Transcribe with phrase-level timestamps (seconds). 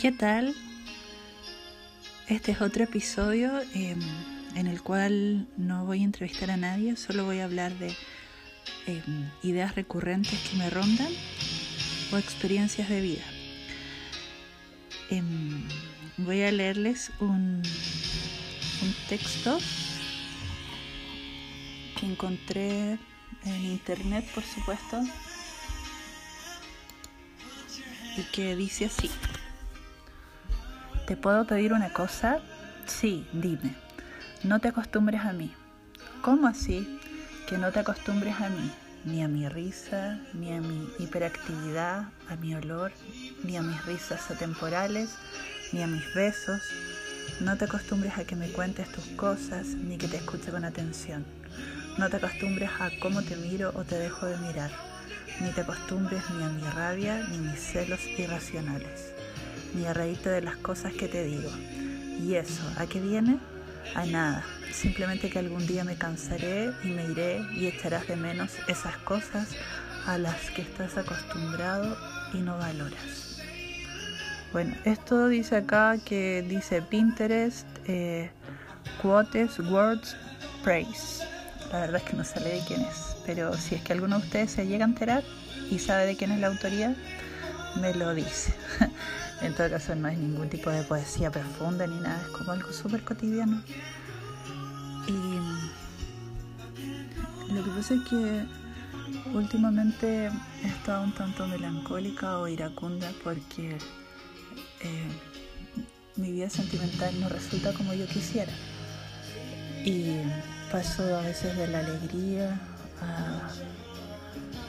[0.00, 0.54] ¿Qué tal?
[2.26, 3.94] Este es otro episodio eh,
[4.54, 7.94] en el cual no voy a entrevistar a nadie, solo voy a hablar de
[8.86, 9.02] eh,
[9.42, 11.12] ideas recurrentes que me rondan
[12.12, 13.24] o experiencias de vida.
[15.10, 15.22] Eh,
[16.16, 17.62] voy a leerles un
[19.10, 19.58] texto
[22.00, 22.98] que encontré
[23.44, 25.02] en internet, por supuesto,
[28.16, 29.10] y que dice así.
[31.10, 32.38] ¿Te puedo pedir una cosa?
[32.86, 33.74] Sí, dime.
[34.44, 35.52] No te acostumbres a mí.
[36.22, 37.00] ¿Cómo así?
[37.48, 38.70] Que no te acostumbres a mí,
[39.04, 42.92] ni a mi risa, ni a mi hiperactividad, a mi olor,
[43.42, 45.16] ni a mis risas atemporales,
[45.72, 46.62] ni a mis besos.
[47.40, 51.24] No te acostumbres a que me cuentes tus cosas, ni que te escuche con atención.
[51.98, 54.70] No te acostumbres a cómo te miro o te dejo de mirar.
[55.40, 59.12] Ni te acostumbres ni a mi rabia, ni mis celos irracionales
[59.74, 61.50] ni a reírte de las cosas que te digo.
[62.20, 63.38] ¿Y eso a qué viene?
[63.94, 64.44] A nada.
[64.72, 69.48] Simplemente que algún día me cansaré y me iré y echarás de menos esas cosas
[70.06, 71.96] a las que estás acostumbrado
[72.32, 73.40] y no valoras.
[74.52, 78.30] Bueno, esto dice acá que dice Pinterest, eh,
[79.00, 80.16] Quotes, Words,
[80.64, 81.24] Praise.
[81.72, 84.26] La verdad es que no sale de quién es, pero si es que alguno de
[84.26, 85.22] ustedes se llega a enterar
[85.70, 86.96] y sabe de quién es la autoría,
[87.80, 88.52] me lo dice.
[89.42, 92.72] En todo caso no es ningún tipo de poesía profunda ni nada, es como algo
[92.72, 93.62] súper cotidiano.
[95.06, 95.40] Y
[97.52, 98.44] lo que pasa es que
[99.32, 100.30] últimamente
[100.62, 103.78] he estado un tanto melancólica o iracunda porque
[104.82, 105.08] eh,
[106.16, 108.52] mi vida sentimental no resulta como yo quisiera.
[109.84, 110.16] Y
[110.70, 112.60] paso a veces de la alegría
[113.00, 113.48] a,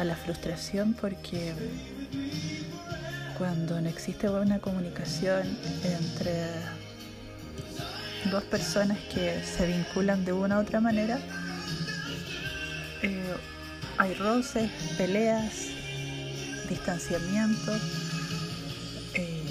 [0.00, 1.54] a la frustración porque
[3.38, 5.42] cuando no existe buena comunicación
[5.84, 6.46] entre
[8.30, 11.18] dos personas que se vinculan de una u otra manera,
[13.02, 13.34] eh,
[13.98, 15.68] hay roces, peleas,
[16.68, 17.72] distanciamiento,
[19.14, 19.44] eh,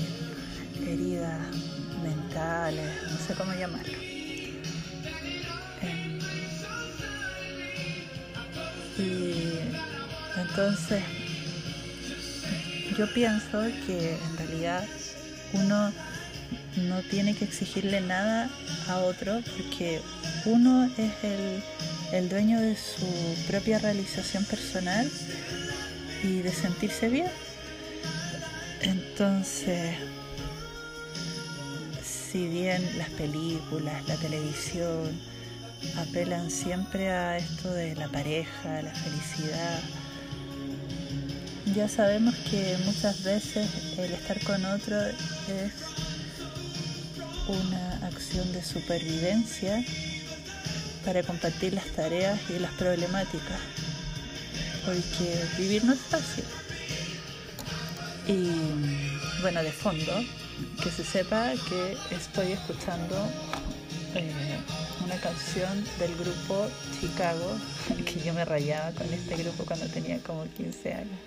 [0.82, 1.42] heridas
[2.02, 3.98] mentales, no sé cómo llamarlo.
[5.82, 6.20] Em,
[8.98, 9.60] y
[10.38, 11.04] entonces
[12.98, 14.86] yo pienso que en realidad
[15.54, 15.92] uno
[16.78, 18.50] no tiene que exigirle nada
[18.88, 20.02] a otro porque
[20.46, 21.14] uno es
[22.14, 23.06] el, dueño de su
[23.48, 25.10] propia realización personal
[26.24, 27.28] y de sentirse bien.
[28.82, 29.98] Entonces,
[32.04, 35.10] si bien las películas, la televisión
[35.98, 39.80] apelan siempre a esto de la pareja, la felicidad,
[41.76, 45.74] ya sabemos que muchas veces el estar con otro es
[47.50, 49.84] una acción de supervivencia
[51.04, 53.60] para compartir las tareas y las problemáticas,
[54.86, 56.46] porque vivir no es fácil.
[58.26, 60.14] Y bueno, de fondo,
[60.82, 63.18] que se sepa que estoy escuchando
[64.16, 64.58] eh,
[65.04, 66.70] una canción del grupo
[67.02, 67.58] Chicago,
[68.06, 71.20] que yo me rayaba con este grupo cuando tenía como 15 años.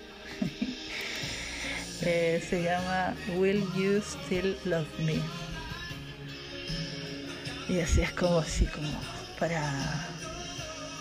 [2.01, 5.19] Eh, se llama Will You Still Love Me?
[7.67, 8.89] Y así es como así como
[9.37, 10.07] para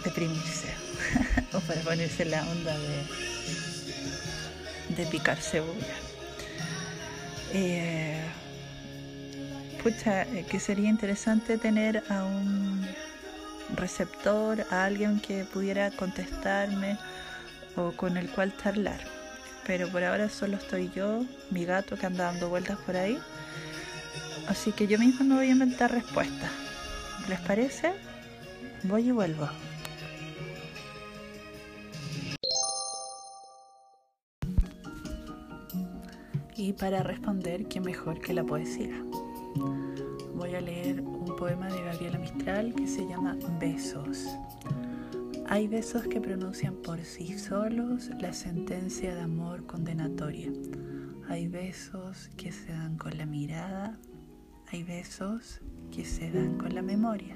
[0.04, 0.66] deprimirse
[1.52, 3.04] o para ponerse la onda de,
[4.96, 5.94] de picar cebolla.
[7.54, 8.20] Eh,
[9.82, 12.84] pucha, eh, que sería interesante tener a un
[13.76, 16.98] receptor, a alguien que pudiera contestarme
[17.76, 19.17] o con el cual charlar
[19.68, 23.18] pero por ahora solo estoy yo, mi gato que anda dando vueltas por ahí.
[24.48, 26.50] Así que yo misma me voy a inventar respuestas.
[27.28, 27.92] ¿Les parece?
[28.84, 29.46] Voy y vuelvo.
[36.56, 39.04] Y para responder, ¿qué mejor que la poesía?
[40.34, 44.24] Voy a leer un poema de Gabriela Mistral que se llama Besos.
[45.50, 50.52] Hay besos que pronuncian por sí solos la sentencia de amor condenatoria.
[51.26, 53.98] Hay besos que se dan con la mirada.
[54.70, 57.34] Hay besos que se dan con la memoria.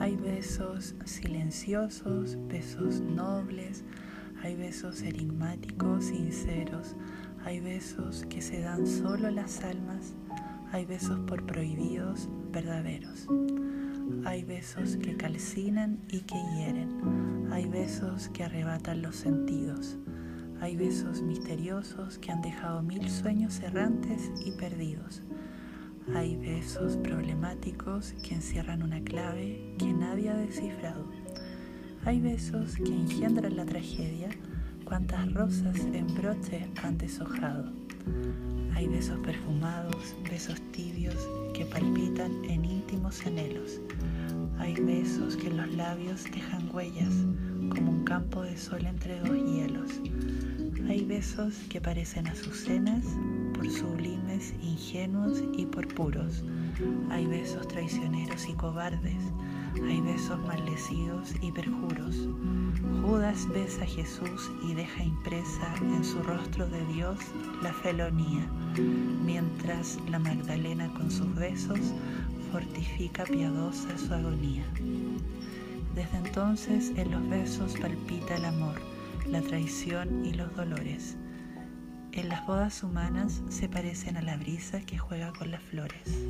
[0.00, 3.84] Hay besos silenciosos, besos nobles,
[4.42, 6.96] hay besos enigmáticos, sinceros,
[7.44, 10.14] hay besos que se dan solo las almas,
[10.72, 13.28] hay besos por prohibidos, verdaderos.
[14.24, 17.48] Hay besos que calcinan y que hieren.
[17.50, 19.96] Hay besos que arrebatan los sentidos.
[20.60, 25.22] Hay besos misteriosos que han dejado mil sueños errantes y perdidos.
[26.14, 31.10] Hay besos problemáticos que encierran una clave que nadie ha descifrado.
[32.04, 34.28] Hay besos que engendran la tragedia,
[34.84, 37.72] cuantas rosas en broche han deshojado.
[38.74, 40.83] Hay besos perfumados, besos tibios
[42.24, 43.80] en íntimos anhelos.
[44.58, 47.12] Hay besos que en los labios dejan huellas,
[47.70, 50.00] como un campo de sol entre dos hielos.
[50.88, 53.04] Hay besos que parecen azucenas,
[53.54, 56.44] por sublimes, ingenuos y por puros.
[57.10, 59.22] Hay besos traicioneros y cobardes.
[59.88, 62.28] Hay besos maldecidos y perjuros.
[63.02, 67.18] Judas besa a Jesús y deja impresa en su rostro de Dios
[67.62, 68.46] la felonía,
[69.24, 71.78] mientras la Magdalena con sus besos
[72.50, 74.64] fortifica piadosa su agonía.
[75.94, 78.80] Desde entonces en los besos palpita el amor,
[79.28, 81.16] la traición y los dolores.
[82.12, 86.26] En las bodas humanas se parecen a la brisa que juega con las flores.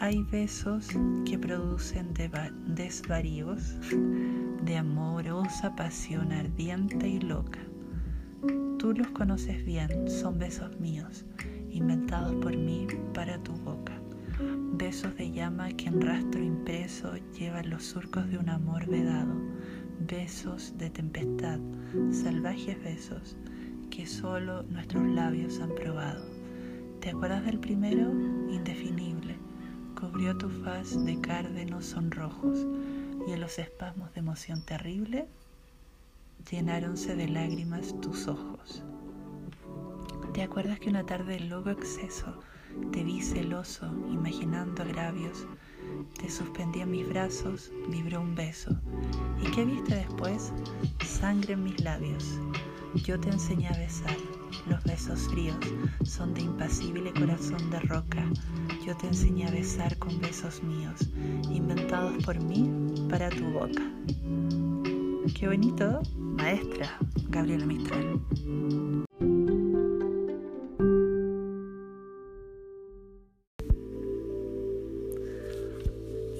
[0.00, 0.86] Hay besos
[1.24, 2.14] que producen
[2.66, 3.74] desvaríos
[4.62, 7.58] de amorosa pasión ardiente y loca.
[8.78, 11.24] Tú los conoces bien, son besos míos,
[11.70, 14.00] inventados por mí para tu boca.
[14.74, 19.34] Besos de llama que en rastro impreso llevan los surcos de un amor vedado.
[20.06, 21.58] Besos de tempestad,
[22.12, 23.36] salvajes besos
[23.90, 26.24] que solo nuestros labios han probado.
[27.00, 28.12] ¿Te acuerdas del primero?
[28.48, 29.07] Indefinible.
[29.98, 32.64] Cubrió tu faz de cárdenos sonrojos
[33.26, 35.26] y en los espasmos de emoción terrible
[36.48, 38.84] llenáronse de lágrimas tus ojos.
[40.32, 42.40] ¿Te acuerdas que una tarde de loco exceso
[42.92, 45.46] te vi celoso, imaginando agravios?
[46.20, 48.78] Te suspendí en mis brazos, vibró un beso.
[49.42, 50.52] ¿Y qué viste después?
[51.04, 52.38] Sangre en mis labios.
[52.94, 54.16] Yo te enseñé a besar.
[54.68, 55.56] Los besos fríos
[56.04, 58.24] son de impasible corazón de roca.
[58.86, 61.00] Yo te enseñé a besar con besos míos,
[61.50, 62.70] inventados por mí
[63.08, 63.82] para tu boca.
[65.34, 66.98] Qué bonito, maestra
[67.28, 68.20] Gabriela Mistral.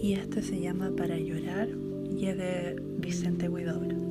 [0.09, 1.69] y este se llama Para llorar
[2.17, 4.08] y es de Vicente Huidobro.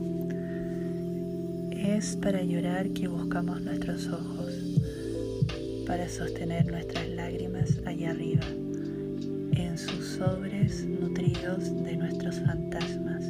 [1.78, 4.52] Es para llorar que buscamos nuestros ojos,
[5.86, 8.46] para sostener nuestras lágrimas allá arriba,
[9.56, 13.24] en sus sobres nutridos de nuestros fantasmas.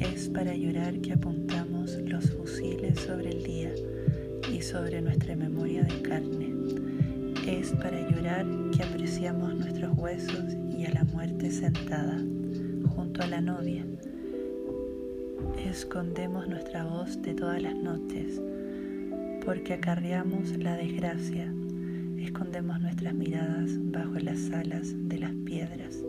[0.00, 3.72] Es para llorar que apuntamos los fusiles sobre el día
[4.52, 6.52] y sobre nuestra memoria de carne.
[7.46, 8.46] Es para llorar
[8.76, 12.18] que apreciamos nuestros huesos y a la muerte sentada
[12.94, 13.84] junto a la novia.
[15.64, 18.40] Escondemos nuestra voz de todas las noches
[19.44, 21.52] porque acarreamos la desgracia.
[22.18, 26.02] Escondemos nuestras miradas bajo las alas de las piedras.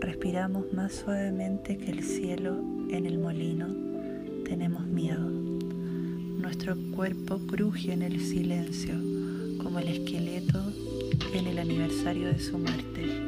[0.00, 3.68] Respiramos más suavemente que el cielo en el molino.
[4.44, 5.28] Tenemos miedo.
[5.28, 8.94] Nuestro cuerpo cruje en el silencio
[9.62, 10.62] como el esqueleto
[11.34, 13.26] en el aniversario de su muerte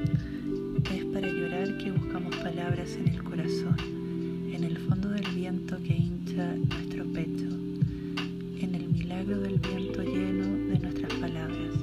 [1.12, 3.76] para llorar que buscamos palabras en el corazón,
[4.58, 7.46] en el fondo del viento que hincha nuestro pecho,
[8.60, 11.74] en el milagro del viento lleno de nuestras palabras.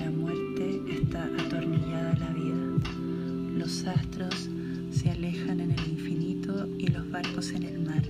[0.00, 3.58] La muerte está atornillada a la vida.
[3.58, 4.50] Los astros
[4.90, 8.02] se alejan en el infinito y los barcos en el mar.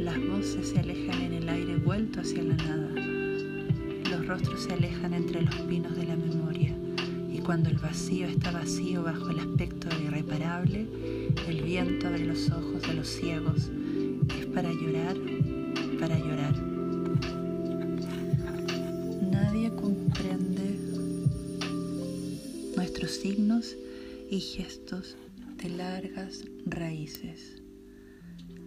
[0.00, 2.88] Las voces se alejan en el aire vuelto hacia la nada.
[4.10, 6.79] Los rostros se alejan entre los pinos de la memoria
[7.50, 10.86] cuando el vacío está vacío bajo el aspecto irreparable,
[11.48, 13.72] el viento abre los ojos de los ciegos.
[14.38, 15.16] Es para llorar,
[15.98, 16.56] para llorar.
[19.32, 20.78] Nadie comprende
[22.76, 23.74] nuestros signos
[24.30, 25.16] y gestos
[25.56, 27.64] de largas raíces.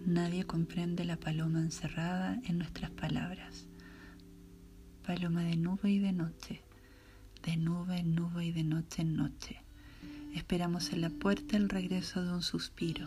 [0.04, 3.64] Nadie comprende la paloma encerrada en nuestras palabras.
[5.06, 6.60] Paloma de nube y de noche
[7.44, 9.60] de nube en nube y de noche en noche.
[10.34, 13.06] Esperamos en la puerta el regreso de un suspiro.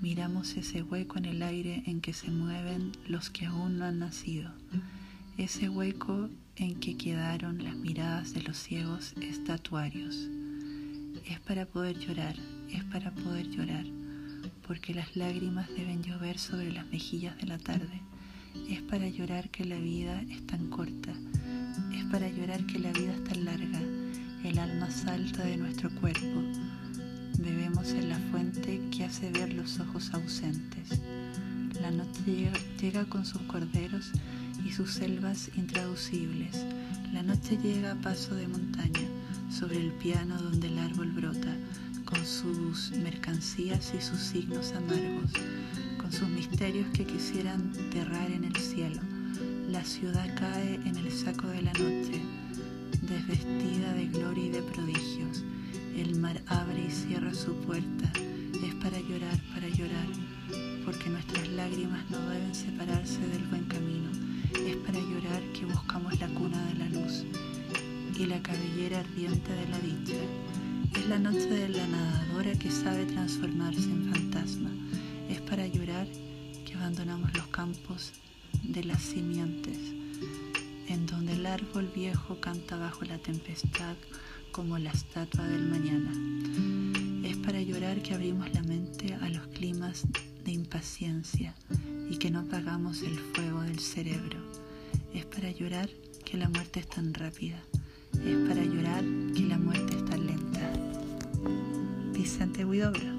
[0.00, 3.98] Miramos ese hueco en el aire en que se mueven los que aún no han
[3.98, 4.52] nacido.
[5.36, 10.28] Ese hueco en que quedaron las miradas de los ciegos estatuarios.
[11.26, 12.36] Es para poder llorar,
[12.70, 13.84] es para poder llorar,
[14.66, 18.00] porque las lágrimas deben llover sobre las mejillas de la tarde.
[18.68, 21.12] Es para llorar que la vida es tan corta
[21.92, 23.80] es para llorar que la vida es tan larga,
[24.44, 26.42] el alma salta de nuestro cuerpo.
[27.38, 31.00] Bebemos en la fuente que hace ver los ojos ausentes.
[31.80, 34.10] La noche llega con sus corderos
[34.64, 36.64] y sus selvas intraducibles.
[37.12, 39.08] La noche llega a paso de montaña,
[39.50, 41.56] sobre el piano donde el árbol brota,
[42.04, 45.30] con sus mercancías y sus signos amargos,
[45.98, 49.00] con sus misterios que quisieran enterrar en el cielo.
[49.68, 52.22] La ciudad cae en el saco de la noche,
[53.02, 55.44] desvestida de gloria y de prodigios.
[55.94, 58.10] El mar abre y cierra su puerta.
[58.64, 60.06] Es para llorar, para llorar,
[60.86, 64.10] porque nuestras lágrimas no deben separarse del buen camino.
[64.66, 67.26] Es para llorar que buscamos la cuna de la luz
[68.18, 70.16] y la cabellera ardiente de la dicha.
[70.94, 74.70] Es la noche de la nadadora que sabe transformarse en fantasma.
[75.28, 76.06] Es para llorar
[76.64, 78.14] que abandonamos los campos
[78.62, 79.76] de las simientes,
[80.88, 83.96] en donde el árbol viejo canta bajo la tempestad
[84.52, 86.12] como la estatua del mañana.
[87.28, 90.04] Es para llorar que abrimos la mente a los climas
[90.44, 91.54] de impaciencia
[92.10, 94.38] y que no apagamos el fuego del cerebro.
[95.12, 95.88] Es para llorar
[96.24, 97.62] que la muerte es tan rápida.
[98.24, 100.72] Es para llorar que la muerte es tan lenta.
[102.12, 103.17] Vicente Huidobro.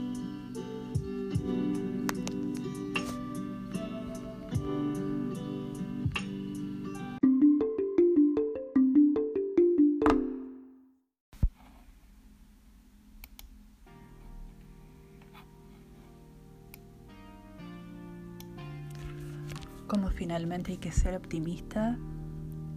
[20.29, 21.97] Finalmente hay que ser optimista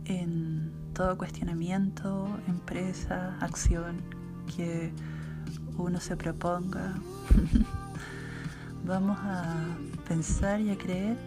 [0.06, 4.00] en todo cuestionamiento, empresa, acción
[4.56, 4.90] que
[5.76, 6.94] uno se proponga.
[8.86, 9.54] Vamos a
[10.08, 11.18] pensar y a creer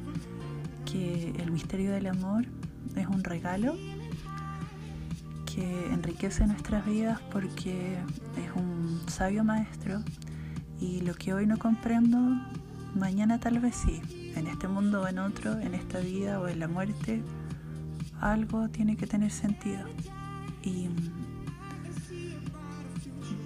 [0.91, 2.43] que el misterio del amor
[2.95, 3.75] es un regalo
[5.45, 7.99] que enriquece nuestras vidas porque
[8.35, 10.01] es un sabio maestro
[10.79, 12.17] y lo que hoy no comprendo,
[12.95, 14.01] mañana tal vez sí
[14.35, 17.21] en este mundo o en otro, en esta vida o en la muerte,
[18.21, 19.85] algo tiene que tener sentido.
[20.63, 20.89] Y,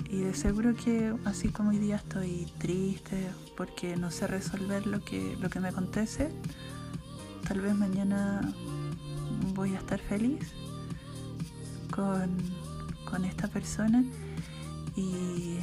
[0.09, 5.03] y de seguro que así como hoy día estoy triste porque no sé resolver lo
[5.03, 6.31] que, lo que me acontece,
[7.47, 8.41] tal vez mañana
[9.53, 10.51] voy a estar feliz
[11.91, 12.37] con,
[13.05, 14.03] con esta persona
[14.95, 15.57] y,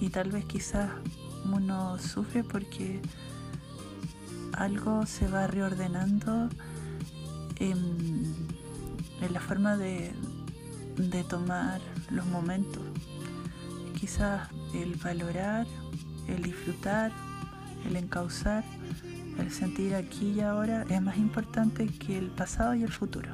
[0.00, 0.90] y tal vez quizás
[1.50, 3.00] uno sufre porque
[4.52, 6.48] algo se va reordenando
[7.56, 8.48] en,
[9.32, 10.12] la forma de,
[10.96, 11.80] de tomar
[12.10, 12.82] los momentos.
[13.98, 15.66] Quizás el valorar,
[16.28, 17.12] el disfrutar,
[17.86, 18.64] el encauzar,
[19.38, 23.32] el sentir aquí y ahora es más importante que el pasado y el futuro.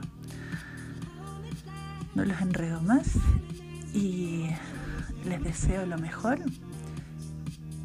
[2.14, 3.08] No los enredo más
[3.94, 4.50] y
[5.24, 6.40] les deseo lo mejor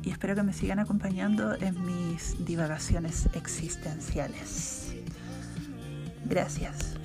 [0.03, 4.93] y espero que me sigan acompañando en mis divagaciones existenciales.
[6.25, 7.02] Gracias.